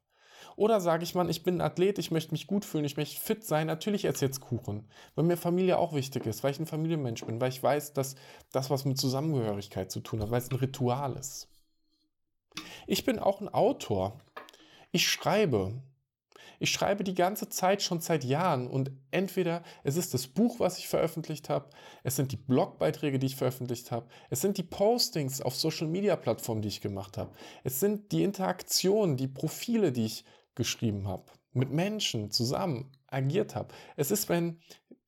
Oder 0.60 0.82
sage 0.82 1.06
ich 1.06 1.16
mal, 1.16 1.30
ich 1.30 1.44
bin 1.44 1.56
ein 1.56 1.62
Athlet, 1.62 2.00
ich 2.00 2.12
möchte 2.12 2.34
mich 2.34 2.46
gut 2.46 2.66
fühlen, 2.66 2.84
ich 2.84 2.98
möchte 2.98 3.18
fit 3.18 3.46
sein, 3.46 3.68
natürlich 3.68 4.04
esse 4.04 4.26
jetzt 4.26 4.42
Kuchen, 4.42 4.90
weil 5.16 5.24
mir 5.24 5.38
Familie 5.38 5.78
auch 5.78 5.94
wichtig 5.94 6.26
ist, 6.26 6.44
weil 6.44 6.52
ich 6.52 6.60
ein 6.60 6.66
Familienmensch 6.66 7.26
bin, 7.26 7.40
weil 7.40 7.48
ich 7.48 7.64
weiß, 7.64 7.94
dass 7.94 8.18
das 8.52 8.70
was 8.70 8.84
mit 8.84 8.98
Zusammengehörigkeit 8.98 9.90
zu 9.90 10.02
tun 10.02 10.22
hat, 10.22 10.32
weil 10.32 10.42
es 10.42 10.52
ein 10.52 10.58
Ritual 10.58 11.16
ist. 11.16 11.48
Ich 12.88 13.06
bin 13.06 13.20
auch 13.20 13.40
ein 13.40 13.48
Autor. 13.48 14.20
Ich 14.92 15.08
schreibe. 15.08 15.82
Ich 16.60 16.72
schreibe 16.72 17.06
die 17.06 17.16
ganze 17.16 17.48
Zeit 17.48 17.82
schon 17.82 18.02
seit 18.02 18.26
Jahren 18.26 18.68
und 18.68 18.92
entweder 19.12 19.64
es 19.86 19.96
ist 19.96 20.14
das 20.14 20.28
Buch, 20.28 20.60
was 20.60 20.78
ich 20.78 20.90
veröffentlicht 20.90 21.48
habe, 21.48 21.70
es 22.04 22.18
sind 22.18 22.34
die 22.34 22.38
Blogbeiträge, 22.38 23.18
die 23.18 23.28
ich 23.28 23.38
veröffentlicht 23.38 23.92
habe, 23.92 24.10
es 24.30 24.42
sind 24.42 24.58
die 24.58 24.64
Postings 24.64 25.40
auf 25.42 25.56
Social-Media-Plattformen, 25.56 26.62
die 26.62 26.68
ich 26.68 26.82
gemacht 26.82 27.18
habe, 27.18 27.32
es 27.64 27.80
sind 27.80 28.12
die 28.12 28.24
Interaktionen, 28.24 29.16
die 29.16 29.30
Profile, 29.30 29.94
die 29.94 30.08
ich 30.08 30.26
geschrieben 30.60 31.08
habe, 31.08 31.24
mit 31.54 31.72
Menschen 31.72 32.30
zusammen 32.30 32.92
agiert 33.08 33.56
habe. 33.56 33.74
Es 33.96 34.12
ist, 34.12 34.30
wenn 34.30 34.60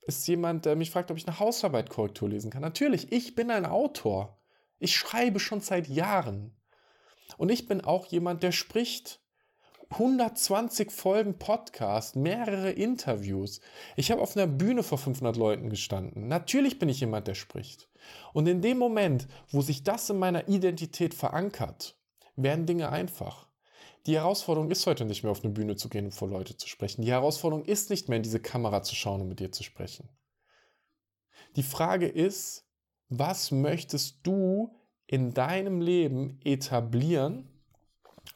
es 0.08 0.26
jemand 0.26 0.66
der 0.66 0.76
mich 0.76 0.90
fragt, 0.90 1.12
ob 1.12 1.18
ich 1.18 1.28
eine 1.28 1.40
Hausarbeitkorrektur 1.40 2.30
lesen 2.30 2.50
kann. 2.50 2.62
Natürlich, 2.62 3.12
ich 3.12 3.36
bin 3.36 3.52
ein 3.52 3.66
Autor. 3.66 4.40
Ich 4.80 4.96
schreibe 4.96 5.40
schon 5.40 5.62
seit 5.62 5.88
Jahren. 5.88 6.56
Und 7.38 7.52
ich 7.52 7.68
bin 7.68 7.82
auch 7.82 8.08
jemand, 8.08 8.42
der 8.44 8.52
spricht. 8.52 9.20
120 9.92 10.90
Folgen 10.90 11.38
Podcast, 11.38 12.16
mehrere 12.16 12.72
Interviews. 12.72 13.60
Ich 13.98 14.10
habe 14.10 14.22
auf 14.22 14.38
einer 14.38 14.48
Bühne 14.48 14.84
vor 14.84 14.98
500 14.98 15.36
Leuten 15.36 15.70
gestanden. 15.70 16.30
Natürlich 16.30 16.80
bin 16.80 16.88
ich 16.88 17.02
jemand, 17.02 17.28
der 17.28 17.36
spricht. 17.36 17.90
Und 18.32 18.48
in 18.48 18.62
dem 18.62 18.78
Moment, 18.78 19.28
wo 19.50 19.62
sich 19.62 19.84
das 19.84 20.10
in 20.10 20.18
meiner 20.18 20.48
Identität 20.48 21.14
verankert, 21.14 21.98
werden 22.38 22.66
Dinge 22.66 22.90
einfach. 22.90 23.51
Die 24.08 24.16
Herausforderung 24.16 24.72
ist 24.72 24.88
heute 24.88 25.06
nicht 25.06 25.24
mehr 25.24 25.32
auf 25.32 25.44
eine 25.44 25.54
Bühne 25.54 25.76
zu 25.76 25.90
gehen 25.90 26.06
und 26.06 26.12
vor 26.12 26.28
Leute 26.28 26.58
zu 26.58 26.68
sprechen. 26.68 27.04
Die 27.04 27.12
Herausforderung 27.12 27.66
ist 27.66 27.90
nicht 27.90 28.10
mehr 28.10 28.18
in 28.18 28.24
diese 28.24 28.40
Kamera 28.40 28.82
zu 28.82 28.96
schauen 28.96 29.22
und 29.22 29.28
mit 29.28 29.40
dir 29.40 29.52
zu 29.52 29.64
sprechen. 29.64 30.10
Die 31.56 31.64
Frage 31.64 32.08
ist, 32.08 32.66
was 33.10 33.52
möchtest 33.52 34.20
du 34.24 34.76
in 35.06 35.34
deinem 35.34 35.82
Leben 35.82 36.40
etablieren 36.44 37.48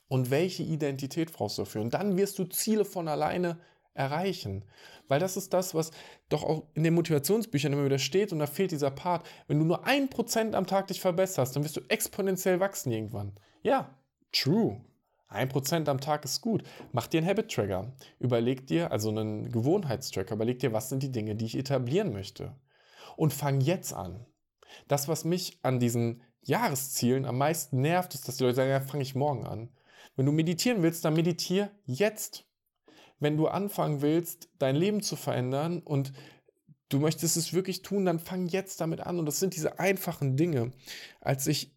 Und 0.07 0.29
welche 0.29 0.63
Identität 0.63 1.31
brauchst 1.33 1.57
du 1.57 1.63
dafür? 1.63 1.81
Und 1.81 1.93
dann 1.93 2.17
wirst 2.17 2.37
du 2.37 2.45
Ziele 2.45 2.85
von 2.85 3.07
alleine 3.07 3.59
erreichen. 3.93 4.65
Weil 5.07 5.19
das 5.19 5.37
ist 5.37 5.53
das, 5.53 5.73
was 5.73 5.91
doch 6.29 6.43
auch 6.43 6.67
in 6.73 6.83
den 6.83 6.93
Motivationsbüchern 6.93 7.73
immer 7.73 7.85
wieder 7.85 7.99
steht 7.99 8.33
und 8.33 8.39
da 8.39 8.47
fehlt 8.47 8.71
dieser 8.71 8.91
Part. 8.91 9.25
Wenn 9.47 9.59
du 9.59 9.65
nur 9.65 9.85
ein 9.85 10.09
Prozent 10.09 10.53
am 10.55 10.67
Tag 10.67 10.87
dich 10.87 11.01
verbesserst, 11.01 11.55
dann 11.55 11.63
wirst 11.63 11.77
du 11.77 11.81
exponentiell 11.87 12.59
wachsen 12.59 12.91
irgendwann. 12.91 13.33
Ja, 13.63 13.97
true. 14.31 14.81
Ein 15.27 15.49
Prozent 15.49 15.89
am 15.89 15.99
Tag 15.99 16.23
ist 16.23 16.41
gut. 16.41 16.63
Mach 16.91 17.07
dir 17.07 17.19
einen 17.19 17.27
Habit-Tracker. 17.27 17.93
Überleg 18.19 18.67
dir, 18.67 18.91
also 18.91 19.09
einen 19.09 19.51
Gewohnheitstracker, 19.51 20.35
überleg 20.35 20.59
dir, 20.59 20.71
was 20.71 20.89
sind 20.89 21.03
die 21.03 21.11
Dinge, 21.11 21.35
die 21.35 21.45
ich 21.45 21.57
etablieren 21.57 22.13
möchte. 22.13 22.55
Und 23.17 23.33
fang 23.33 23.61
jetzt 23.61 23.93
an. 23.93 24.25
Das, 24.87 25.07
was 25.07 25.25
mich 25.25 25.59
an 25.63 25.79
diesen 25.79 26.21
Jahreszielen 26.41 27.25
am 27.25 27.37
meisten 27.37 27.81
nervt, 27.81 28.13
ist, 28.13 28.27
dass 28.27 28.37
die 28.37 28.43
Leute 28.43 28.57
sagen, 28.57 28.69
ja, 28.69 28.81
fange 28.81 29.03
ich 29.03 29.15
morgen 29.15 29.45
an. 29.45 29.69
Wenn 30.15 30.25
du 30.25 30.31
meditieren 30.31 30.83
willst, 30.83 31.03
dann 31.03 31.15
meditiere 31.15 31.71
jetzt. 31.85 32.45
Wenn 33.19 33.37
du 33.37 33.47
anfangen 33.47 34.01
willst, 34.01 34.49
dein 34.59 34.75
Leben 34.75 35.01
zu 35.01 35.15
verändern 35.15 35.81
und 35.81 36.13
du 36.89 36.99
möchtest 36.99 37.37
es 37.37 37.53
wirklich 37.53 37.81
tun, 37.81 38.05
dann 38.05 38.19
fang 38.19 38.47
jetzt 38.47 38.79
damit 38.81 39.01
an. 39.01 39.17
Und 39.19 39.25
das 39.25 39.39
sind 39.39 39.55
diese 39.55 39.79
einfachen 39.79 40.37
Dinge. 40.37 40.71
Als 41.21 41.47
ich 41.47 41.75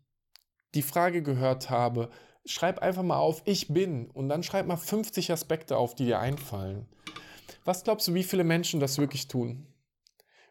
die 0.74 0.82
Frage 0.82 1.22
gehört 1.22 1.70
habe, 1.70 2.10
schreib 2.50 2.80
einfach 2.80 3.02
mal 3.02 3.18
auf, 3.18 3.42
ich 3.44 3.68
bin 3.68 4.10
und 4.10 4.28
dann 4.28 4.42
schreib 4.42 4.66
mal 4.66 4.76
50 4.76 5.32
Aspekte 5.32 5.76
auf, 5.76 5.94
die 5.94 6.06
dir 6.06 6.20
einfallen. 6.20 6.86
Was 7.64 7.84
glaubst 7.84 8.08
du, 8.08 8.14
wie 8.14 8.24
viele 8.24 8.44
Menschen 8.44 8.80
das 8.80 8.98
wirklich 8.98 9.28
tun? 9.28 9.66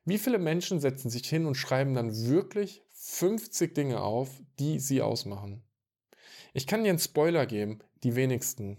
Wie 0.06 0.18
viele 0.18 0.39
Menschen 0.39 0.80
setzen 0.80 1.10
sich 1.10 1.27
hin 1.27 1.46
und 1.46 1.56
schreiben 1.56 1.94
dann 1.94 2.16
wirklich 2.27 2.84
50 2.94 3.75
Dinge 3.75 4.01
auf, 4.01 4.30
die 4.60 4.80
sie 4.80 5.01
ausmachen? 5.01 5.63
Ich 6.54 6.66
kann 6.66 6.84
dir 6.84 6.89
einen 6.89 7.00
Spoiler 7.00 7.46
geben, 7.46 7.80
die 8.04 8.16
wenigsten. 8.16 8.77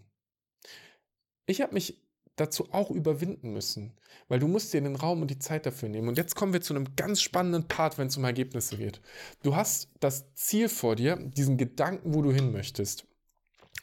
Ich 1.46 1.60
habe 1.60 1.74
mich 1.74 2.00
dazu 2.40 2.68
auch 2.72 2.90
überwinden 2.90 3.52
müssen, 3.52 3.92
weil 4.28 4.38
du 4.38 4.48
musst 4.48 4.72
dir 4.72 4.80
den 4.80 4.96
Raum 4.96 5.22
und 5.22 5.30
die 5.30 5.38
Zeit 5.38 5.66
dafür 5.66 5.88
nehmen. 5.88 6.08
Und 6.08 6.18
jetzt 6.18 6.34
kommen 6.34 6.52
wir 6.52 6.60
zu 6.60 6.74
einem 6.74 6.96
ganz 6.96 7.20
spannenden 7.20 7.68
Part, 7.68 7.98
wenn 7.98 8.08
es 8.08 8.16
um 8.16 8.24
Ergebnisse 8.24 8.76
geht. 8.76 9.00
Du 9.42 9.56
hast 9.56 9.88
das 10.00 10.32
Ziel 10.34 10.68
vor 10.68 10.96
dir, 10.96 11.16
diesen 11.16 11.56
Gedanken, 11.56 12.14
wo 12.14 12.22
du 12.22 12.32
hin 12.32 12.52
möchtest. 12.52 13.06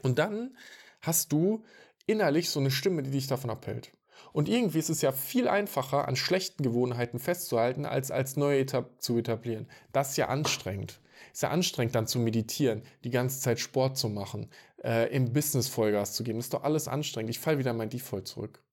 Und 0.01 0.19
dann 0.19 0.55
hast 1.01 1.31
du 1.31 1.63
innerlich 2.05 2.49
so 2.49 2.59
eine 2.59 2.71
Stimme, 2.71 3.03
die 3.03 3.11
dich 3.11 3.27
davon 3.27 3.49
abhält. 3.49 3.91
Und 4.31 4.49
irgendwie 4.49 4.79
ist 4.79 4.89
es 4.89 5.01
ja 5.01 5.11
viel 5.11 5.47
einfacher, 5.47 6.07
an 6.07 6.15
schlechten 6.15 6.63
Gewohnheiten 6.63 7.19
festzuhalten, 7.19 7.85
als 7.85 8.11
als 8.11 8.35
neue 8.35 8.59
etab 8.59 9.01
zu 9.01 9.17
etablieren. 9.17 9.67
Das 9.91 10.11
ist 10.11 10.17
ja 10.17 10.27
anstrengend. 10.27 10.99
Ist 11.33 11.43
ja 11.43 11.49
anstrengend, 11.49 11.95
dann 11.95 12.07
zu 12.07 12.19
meditieren, 12.19 12.83
die 13.03 13.09
ganze 13.09 13.39
Zeit 13.39 13.59
Sport 13.59 13.97
zu 13.97 14.09
machen, 14.09 14.49
äh, 14.83 15.13
im 15.13 15.33
Business 15.33 15.67
Vollgas 15.67 16.13
zu 16.13 16.23
geben. 16.23 16.39
Ist 16.39 16.53
doch 16.53 16.63
alles 16.63 16.87
anstrengend. 16.87 17.29
Ich 17.29 17.39
falle 17.39 17.57
wieder 17.59 17.71
in 17.71 17.77
mein 17.77 17.89
Default 17.89 18.27
zurück. 18.27 18.63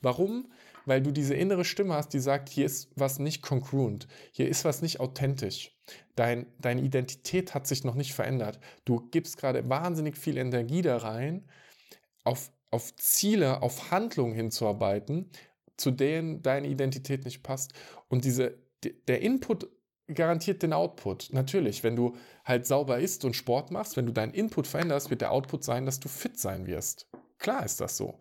Warum? 0.00 0.50
Weil 0.86 1.02
du 1.02 1.10
diese 1.10 1.34
innere 1.34 1.64
Stimme 1.64 1.94
hast, 1.94 2.10
die 2.10 2.20
sagt, 2.20 2.48
hier 2.48 2.64
ist 2.64 2.90
was 2.94 3.18
nicht 3.18 3.42
congruent, 3.42 4.06
hier 4.32 4.48
ist 4.48 4.64
was 4.64 4.80
nicht 4.80 5.00
authentisch. 5.00 5.76
Dein, 6.16 6.46
deine 6.60 6.82
Identität 6.82 7.54
hat 7.54 7.66
sich 7.66 7.84
noch 7.84 7.94
nicht 7.94 8.14
verändert. 8.14 8.58
Du 8.84 9.08
gibst 9.10 9.36
gerade 9.36 9.68
wahnsinnig 9.68 10.16
viel 10.16 10.38
Energie 10.38 10.82
da 10.82 10.98
rein, 10.98 11.48
auf, 12.24 12.50
auf 12.70 12.94
Ziele, 12.96 13.62
auf 13.62 13.90
Handlungen 13.90 14.34
hinzuarbeiten, 14.34 15.30
zu 15.76 15.90
denen 15.90 16.42
deine 16.42 16.68
Identität 16.68 17.24
nicht 17.24 17.42
passt. 17.42 17.72
Und 18.08 18.24
diese, 18.24 18.58
der 19.06 19.22
Input 19.22 19.68
garantiert 20.08 20.62
den 20.62 20.72
Output. 20.72 21.30
Natürlich, 21.32 21.84
wenn 21.84 21.96
du 21.96 22.16
halt 22.44 22.66
sauber 22.66 22.98
isst 22.98 23.24
und 23.24 23.36
Sport 23.36 23.70
machst, 23.70 23.96
wenn 23.96 24.06
du 24.06 24.12
deinen 24.12 24.32
Input 24.32 24.66
veränderst, 24.66 25.10
wird 25.10 25.20
der 25.20 25.32
Output 25.32 25.64
sein, 25.64 25.86
dass 25.86 26.00
du 26.00 26.08
fit 26.08 26.38
sein 26.38 26.66
wirst. 26.66 27.08
Klar 27.38 27.64
ist 27.64 27.80
das 27.80 27.96
so. 27.96 28.18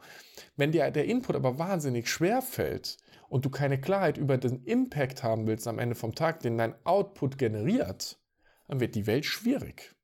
Wenn 0.55 0.71
dir 0.71 0.91
der 0.91 1.05
Input 1.05 1.35
aber 1.35 1.57
wahnsinnig 1.57 2.09
schwer 2.09 2.41
fällt 2.41 2.97
und 3.29 3.45
du 3.45 3.49
keine 3.49 3.79
Klarheit 3.79 4.17
über 4.17 4.37
den 4.37 4.63
Impact 4.63 5.23
haben 5.23 5.47
willst 5.47 5.67
am 5.67 5.79
Ende 5.79 5.95
vom 5.95 6.13
Tag, 6.13 6.41
den 6.41 6.57
dein 6.57 6.75
Output 6.85 7.37
generiert, 7.37 8.19
dann 8.67 8.79
wird 8.79 8.95
die 8.95 9.07
Welt 9.07 9.25
schwierig. 9.25 9.95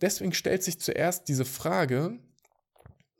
Deswegen 0.00 0.32
stellt 0.32 0.62
sich 0.62 0.80
zuerst 0.80 1.28
diese 1.28 1.44
Frage, 1.44 2.20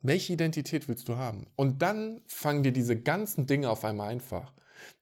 welche 0.00 0.32
Identität 0.32 0.86
willst 0.86 1.08
du 1.08 1.16
haben? 1.16 1.48
Und 1.56 1.82
dann 1.82 2.22
fangen 2.28 2.62
dir 2.62 2.72
diese 2.72 3.00
ganzen 3.00 3.46
Dinge 3.46 3.68
auf 3.68 3.84
einmal 3.84 4.10
einfach. 4.10 4.52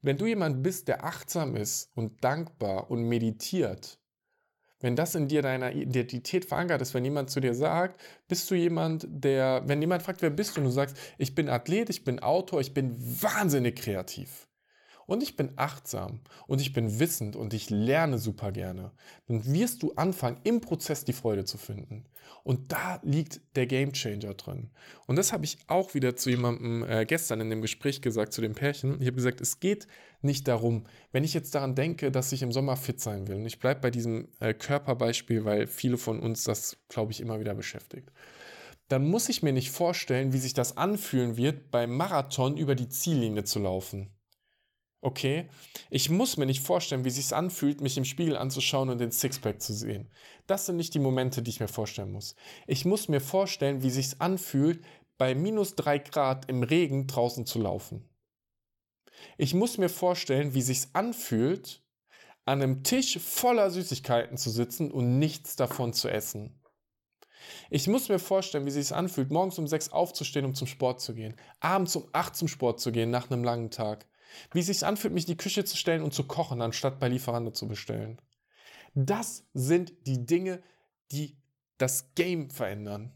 Wenn 0.03 0.19
du 0.19 0.27
jemand 0.27 0.63
bist, 0.63 0.89
der 0.89 1.05
achtsam 1.05 1.57
ist 1.57 1.91
und 1.95 2.23
dankbar 2.23 2.91
und 2.91 3.03
meditiert, 3.05 3.99
wenn 4.81 4.95
das 4.95 5.15
in 5.15 5.29
dir 5.29 5.43
deiner 5.43 5.73
Identität 5.73 6.45
verankert 6.45 6.83
ist, 6.83 6.93
wenn 6.95 7.05
jemand 7.05 7.31
zu 7.31 7.41
dir 7.41 7.55
sagt, 7.55 8.01
bist 8.29 8.51
du 8.51 8.55
jemand, 8.55 9.07
der, 9.09 9.63
wenn 9.67 9.81
jemand 9.81 10.03
fragt, 10.03 10.23
wer 10.23 10.31
bist 10.31 10.57
du, 10.57 10.61
und 10.61 10.67
du 10.67 10.71
sagst, 10.71 10.97
ich 11.19 11.35
bin 11.35 11.49
Athlet, 11.49 11.89
ich 11.89 12.05
bin 12.05 12.21
Autor, 12.21 12.61
ich 12.61 12.75
bin 12.75 12.95
wahnsinnig 13.23 13.77
kreativ, 13.77 14.46
und 15.07 15.23
ich 15.23 15.37
bin 15.37 15.53
achtsam 15.57 16.21
und 16.47 16.61
ich 16.61 16.73
bin 16.73 16.99
wissend 16.99 17.37
und 17.37 17.55
ich 17.55 17.71
lerne 17.71 18.19
super 18.19 18.53
gerne, 18.53 18.93
dann 19.29 19.45
wirst 19.47 19.83
du 19.83 19.93
anfangen, 19.95 20.41
im 20.45 20.61
Prozess 20.61 21.05
die 21.05 21.13
Freude 21.13 21.45
zu 21.45 21.59
finden. 21.59 22.05
Und 22.43 22.73
da 22.73 23.01
liegt 23.03 23.41
der 23.57 23.67
Game 23.67 23.93
Changer 23.93 24.35
drin. 24.35 24.71
Und 25.07 25.17
das 25.17 25.33
habe 25.33 25.45
ich 25.45 25.59
auch 25.67 25.95
wieder 25.95 26.17
zu 26.17 26.31
jemandem 26.31 26.85
äh, 26.85 27.05
gestern 27.05 27.41
in 27.41 27.51
dem 27.51 27.63
Gespräch 27.63 28.03
gesagt, 28.03 28.33
zu 28.33 28.41
dem 28.41 28.55
Pärchen. 28.55 29.01
Ich 29.01 29.07
habe 29.07 29.17
gesagt, 29.17 29.41
es 29.41 29.59
geht 29.59 29.89
nicht 30.23 30.47
darum, 30.47 30.85
wenn 31.13 31.25
ich 31.25 31.35
jetzt 31.35 31.55
daran 31.55 31.75
denke, 31.75 32.11
dass 32.13 32.33
ich 32.33 32.43
im 32.43 32.53
Sommer 32.53 32.77
fit 32.77 33.01
sein 33.01 33.27
will. 33.27 33.37
Und 33.37 33.47
ich 33.47 33.59
bleibe 33.59 33.81
bei 33.81 33.91
diesem 33.91 34.29
äh, 34.39 34.55
Körperbeispiel, 34.55 35.45
weil 35.45 35.67
viele 35.67 35.99
von 35.99 36.21
uns 36.21 36.45
das, 36.45 36.77
glaube 36.89 37.13
ich, 37.13 37.21
immer 37.21 37.41
wieder 37.41 37.55
beschäftigt 37.55 38.11
dann 38.89 39.09
muss 39.09 39.29
ich 39.29 39.43
mir 39.43 39.53
nicht 39.53 39.71
vorstellen, 39.71 40.33
wie 40.33 40.39
sich 40.39 40.55
das 40.55 40.77
anfühlen 40.77 41.37
wird, 41.37 41.71
beim 41.71 41.97
Marathon 41.97 42.57
über 42.57 42.75
die 42.75 42.89
Ziellinie 42.89 43.45
zu 43.45 43.59
laufen. 43.59 44.16
Okay, 45.07 45.49
ich 45.89 46.11
muss 46.11 46.37
mir 46.37 46.47
nicht 46.47 46.67
vorstellen, 46.67 47.05
wie 47.05 47.11
es 47.11 47.15
sich 47.15 47.33
anfühlt, 47.33 47.81
mich 47.81 47.97
im 47.97 48.05
Spiegel 48.05 48.37
anzuschauen 48.37 48.89
und 48.89 48.99
den 48.99 49.13
Sixpack 49.13 49.63
zu 49.63 49.73
sehen. 49.73 50.11
Das 50.49 50.67
sind 50.67 50.75
nicht 50.75 50.95
die 50.95 50.99
Momente, 50.99 51.43
die 51.43 51.51
ich 51.51 51.61
mir 51.61 51.69
vorstellen 51.69 52.11
muss. 52.11 52.35
Ich 52.67 52.85
muss 52.85 53.07
mir 53.07 53.21
vorstellen, 53.21 53.85
wie 53.85 53.87
es 53.87 53.95
sich 53.95 54.21
anfühlt, 54.21 54.85
bei 55.17 55.37
minus 55.37 55.77
drei 55.77 56.01
Grad 56.01 56.49
im 56.49 56.65
Regen 56.65 57.07
draußen 57.07 57.47
zu 57.47 57.61
laufen. 57.61 58.09
Ich 59.39 59.55
muss 59.55 59.79
mir 59.79 59.91
vorstellen, 59.91 60.55
wie 60.55 60.59
es 60.59 60.67
sich 60.67 60.87
anfühlt, 60.93 61.85
an 62.45 62.61
einem 62.61 62.83
Tisch 62.83 63.21
voller 63.21 63.71
Süßigkeiten 63.71 64.37
zu 64.37 64.51
sitzen 64.51 64.91
und 64.91 65.21
nichts 65.21 65.55
davon 65.55 65.93
zu 65.93 66.09
essen. 66.09 66.61
Ich 67.71 67.87
muss 67.87 68.09
mir 68.09 68.19
vorstellen, 68.19 68.65
wie 68.65 68.71
es 68.71 68.75
sich 68.75 68.93
anfühlt, 68.93 69.31
morgens 69.31 69.57
um 69.61 69.69
sechs 69.69 69.93
aufzustehen, 69.93 70.45
um 70.45 70.57
zum 70.57 70.67
Sport 70.67 71.01
zu 71.01 71.15
gehen, 71.15 71.37
abends 71.61 71.95
um 71.95 72.09
acht 72.13 72.35
zum 72.35 72.49
Sport 72.49 72.81
zu 72.81 72.91
gehen 72.91 73.11
nach 73.11 73.31
einem 73.31 73.45
langen 73.45 73.71
Tag, 73.71 74.09
wie 74.53 74.61
es 74.61 74.67
sich 74.67 74.85
anfühlt, 74.85 75.15
mich 75.15 75.25
in 75.25 75.33
die 75.33 75.37
Küche 75.37 75.65
zu 75.65 75.77
stellen 75.77 76.03
und 76.03 76.15
zu 76.15 76.25
kochen, 76.25 76.63
anstatt 76.63 76.99
bei 76.99 77.09
Lieferando 77.09 77.51
zu 77.51 77.69
bestellen. 77.69 78.21
Das 78.95 79.45
sind 79.53 79.93
die 80.07 80.25
Dinge, 80.25 80.63
die 81.13 81.37
das 81.79 82.15
Game 82.15 82.51
verändern. 82.51 83.13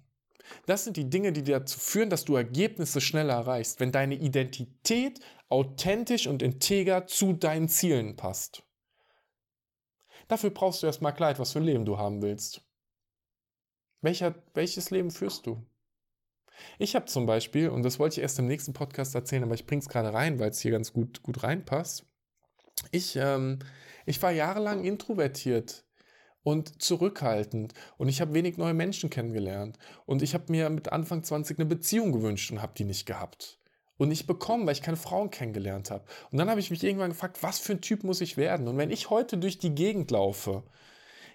Das 0.66 0.84
sind 0.84 0.96
die 0.96 1.08
Dinge, 1.08 1.32
die 1.32 1.42
dazu 1.42 1.78
führen, 1.78 2.10
dass 2.10 2.24
du 2.24 2.36
Ergebnisse 2.36 3.00
schneller 3.00 3.34
erreichst, 3.34 3.80
wenn 3.80 3.92
deine 3.92 4.16
Identität 4.16 5.20
authentisch 5.48 6.26
und 6.26 6.42
integer 6.42 7.06
zu 7.06 7.32
deinen 7.32 7.68
Zielen 7.68 8.16
passt. 8.16 8.62
Dafür 10.28 10.50
brauchst 10.50 10.82
du 10.82 10.86
erstmal 10.86 11.14
Klarheit, 11.14 11.38
was 11.38 11.52
für 11.52 11.60
ein 11.60 11.64
Leben 11.64 11.84
du 11.84 11.98
haben 11.98 12.22
willst. 12.22 12.62
Welcher, 14.00 14.34
welches 14.54 14.90
Leben 14.90 15.10
führst 15.10 15.46
du? 15.46 15.64
Ich 16.78 16.94
habe 16.94 17.06
zum 17.06 17.26
Beispiel, 17.26 17.68
und 17.68 17.82
das 17.82 17.98
wollte 17.98 18.14
ich 18.14 18.22
erst 18.22 18.38
im 18.38 18.46
nächsten 18.46 18.72
Podcast 18.72 19.14
erzählen, 19.14 19.44
aber 19.44 19.54
ich 19.54 19.66
bringe 19.66 19.80
es 19.80 19.88
gerade 19.88 20.12
rein, 20.12 20.38
weil 20.38 20.50
es 20.50 20.60
hier 20.60 20.70
ganz 20.70 20.92
gut, 20.92 21.22
gut 21.22 21.42
reinpasst. 21.42 22.04
Ich, 22.90 23.16
ähm, 23.16 23.58
ich 24.06 24.22
war 24.22 24.30
jahrelang 24.30 24.84
introvertiert 24.84 25.84
und 26.42 26.82
zurückhaltend 26.82 27.74
und 27.98 28.08
ich 28.08 28.20
habe 28.20 28.34
wenig 28.34 28.56
neue 28.56 28.74
Menschen 28.74 29.10
kennengelernt 29.10 29.78
und 30.06 30.22
ich 30.22 30.34
habe 30.34 30.44
mir 30.48 30.70
mit 30.70 30.90
Anfang 30.90 31.22
20 31.22 31.58
eine 31.58 31.66
Beziehung 31.66 32.12
gewünscht 32.12 32.50
und 32.50 32.62
habe 32.62 32.72
die 32.76 32.84
nicht 32.84 33.06
gehabt 33.06 33.58
und 34.00 34.08
nicht 34.08 34.26
bekommen, 34.26 34.66
weil 34.66 34.72
ich 34.72 34.80
keine 34.80 34.96
Frauen 34.96 35.30
kennengelernt 35.30 35.90
habe. 35.90 36.04
Und 36.30 36.38
dann 36.38 36.48
habe 36.48 36.58
ich 36.58 36.70
mich 36.70 36.82
irgendwann 36.82 37.10
gefragt, 37.10 37.42
was 37.42 37.58
für 37.58 37.72
ein 37.72 37.82
Typ 37.82 38.02
muss 38.02 38.22
ich 38.22 38.38
werden? 38.38 38.66
Und 38.66 38.78
wenn 38.78 38.90
ich 38.90 39.10
heute 39.10 39.36
durch 39.36 39.58
die 39.58 39.74
Gegend 39.74 40.10
laufe, 40.10 40.62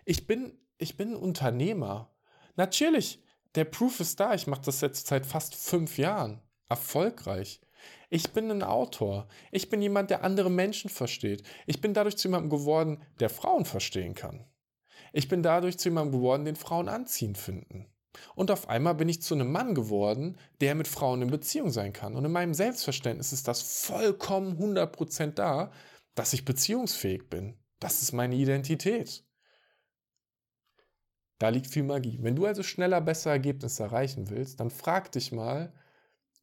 ich 0.03 0.25
bin, 0.25 0.51
ich 0.79 0.97
bin 0.97 1.15
Unternehmer. 1.15 2.09
Natürlich, 2.55 3.21
der 3.55 3.65
Proof 3.65 3.99
ist 3.99 4.19
da. 4.19 4.33
Ich 4.33 4.47
mache 4.47 4.61
das 4.65 4.81
jetzt 4.81 5.07
seit 5.07 5.25
fast 5.25 5.55
fünf 5.55 5.97
Jahren. 5.97 6.41
Erfolgreich. 6.67 7.61
Ich 8.09 8.31
bin 8.31 8.49
ein 8.49 8.63
Autor. 8.63 9.27
Ich 9.51 9.69
bin 9.69 9.81
jemand, 9.81 10.09
der 10.09 10.23
andere 10.23 10.49
Menschen 10.49 10.89
versteht. 10.89 11.43
Ich 11.65 11.81
bin 11.81 11.93
dadurch 11.93 12.17
zu 12.17 12.27
jemandem 12.27 12.49
geworden, 12.49 13.03
der 13.19 13.29
Frauen 13.29 13.65
verstehen 13.65 14.15
kann. 14.15 14.45
Ich 15.13 15.27
bin 15.27 15.43
dadurch 15.43 15.77
zu 15.77 15.89
jemandem 15.89 16.19
geworden, 16.19 16.45
den 16.45 16.55
Frauen 16.55 16.89
anziehend 16.89 17.37
finden. 17.37 17.87
Und 18.33 18.51
auf 18.51 18.69
einmal 18.69 18.95
bin 18.95 19.09
ich 19.09 19.21
zu 19.21 19.33
einem 19.33 19.51
Mann 19.51 19.75
geworden, 19.75 20.37
der 20.61 20.75
mit 20.75 20.87
Frauen 20.87 21.21
in 21.21 21.29
Beziehung 21.29 21.69
sein 21.69 21.93
kann. 21.93 22.15
Und 22.15 22.25
in 22.25 22.31
meinem 22.31 22.53
Selbstverständnis 22.53 23.33
ist 23.33 23.47
das 23.47 23.61
vollkommen 23.61 24.57
100% 24.57 25.33
da, 25.33 25.71
dass 26.15 26.33
ich 26.33 26.45
beziehungsfähig 26.45 27.29
bin. 27.29 27.57
Das 27.79 28.01
ist 28.01 28.13
meine 28.13 28.35
Identität. 28.35 29.23
Da 31.39 31.49
liegt 31.49 31.67
viel 31.67 31.83
Magie. 31.83 32.17
Wenn 32.21 32.35
du 32.35 32.45
also 32.45 32.63
schneller 32.63 33.01
bessere 33.01 33.33
Ergebnisse 33.33 33.83
erreichen 33.83 34.29
willst, 34.29 34.59
dann 34.59 34.69
frag 34.69 35.11
dich 35.11 35.31
mal, 35.31 35.73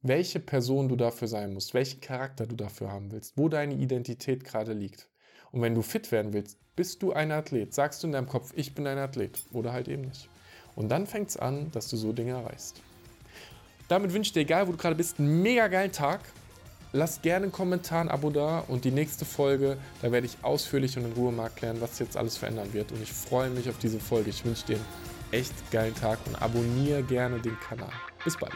welche 0.01 0.39
Person 0.39 0.89
du 0.89 0.95
dafür 0.95 1.27
sein 1.27 1.53
musst, 1.53 1.73
welchen 1.73 2.01
Charakter 2.01 2.45
du 2.45 2.55
dafür 2.55 2.91
haben 2.91 3.11
willst, 3.11 3.37
wo 3.37 3.49
deine 3.49 3.73
Identität 3.75 4.43
gerade 4.43 4.73
liegt. 4.73 5.09
Und 5.51 5.61
wenn 5.61 5.75
du 5.75 5.81
fit 5.81 6.11
werden 6.11 6.33
willst, 6.33 6.57
bist 6.75 7.01
du 7.01 7.13
ein 7.13 7.31
Athlet. 7.31 7.73
Sagst 7.73 8.03
du 8.03 8.07
in 8.07 8.13
deinem 8.13 8.27
Kopf, 8.27 8.51
ich 8.55 8.75
bin 8.75 8.85
ein 8.85 8.97
Athlet 8.97 9.39
oder 9.51 9.71
halt 9.71 9.87
eben 9.87 10.03
nicht. 10.03 10.29
Und 10.75 10.89
dann 10.89 11.07
fängt 11.07 11.29
es 11.29 11.37
an, 11.37 11.71
dass 11.71 11.89
du 11.89 11.97
so 11.97 12.11
Dinge 12.11 12.31
erreichst. 12.31 12.81
Damit 13.87 14.13
wünsche 14.13 14.29
ich 14.29 14.33
dir, 14.33 14.41
egal 14.41 14.67
wo 14.67 14.71
du 14.71 14.77
gerade 14.77 14.95
bist, 14.95 15.19
einen 15.19 15.41
mega 15.41 15.67
geilen 15.67 15.91
Tag. 15.91 16.21
Lass 16.95 17.23
gerne 17.23 17.45
einen 17.45 17.51
Kommentar, 17.51 18.01
ein 18.01 18.09
Abo 18.09 18.29
da 18.29 18.59
und 18.67 18.85
die 18.85 18.91
nächste 18.91 19.25
Folge, 19.25 19.77
da 20.03 20.11
werde 20.11 20.27
ich 20.27 20.37
ausführlich 20.43 20.95
und 20.95 21.05
in 21.05 21.13
Ruhe 21.13 21.31
mal 21.31 21.45
erklären, 21.45 21.77
was 21.81 21.97
jetzt 21.97 22.15
alles 22.15 22.37
verändern 22.37 22.71
wird. 22.71 22.91
Und 22.91 23.01
ich 23.01 23.11
freue 23.11 23.49
mich 23.49 23.67
auf 23.67 23.79
diese 23.79 23.99
Folge. 23.99 24.29
Ich 24.29 24.45
wünsche 24.45 24.67
dir 24.67 24.75
einen 24.75 24.85
echt 25.31 25.71
geilen 25.71 25.95
Tag 25.95 26.19
und 26.27 26.39
abonniere 26.39 27.01
gerne 27.01 27.39
den 27.39 27.59
Kanal. 27.61 27.89
Bis 28.23 28.37
bald. 28.37 28.53